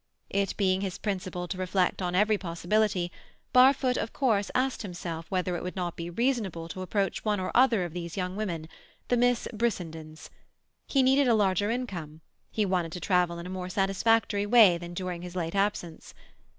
[0.31, 3.11] It being his principle to reflect on every possibility,
[3.53, 7.51] Barfoot of course asked himself whether it would not be reasonable to approach one or
[7.53, 10.31] other of these young women—the Miss Brissendens.
[10.87, 14.95] He needed a larger income; he wanted to travel in a more satisfactory way than
[14.95, 16.15] during his late absence.